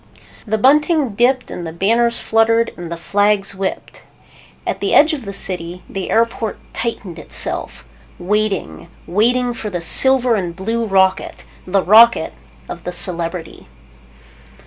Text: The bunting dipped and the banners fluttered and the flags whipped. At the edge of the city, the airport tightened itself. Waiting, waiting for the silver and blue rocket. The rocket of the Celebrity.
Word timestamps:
The 0.47 0.57
bunting 0.57 1.09
dipped 1.13 1.51
and 1.51 1.67
the 1.67 1.71
banners 1.71 2.17
fluttered 2.17 2.71
and 2.75 2.91
the 2.91 2.97
flags 2.97 3.53
whipped. 3.53 4.01
At 4.65 4.79
the 4.79 4.95
edge 4.95 5.13
of 5.13 5.25
the 5.25 5.31
city, 5.31 5.83
the 5.87 6.09
airport 6.09 6.57
tightened 6.73 7.19
itself. 7.19 7.87
Waiting, 8.17 8.87
waiting 9.05 9.53
for 9.53 9.69
the 9.69 9.79
silver 9.79 10.33
and 10.33 10.55
blue 10.55 10.85
rocket. 10.87 11.45
The 11.67 11.83
rocket 11.83 12.33
of 12.67 12.83
the 12.83 12.91
Celebrity. 12.91 13.67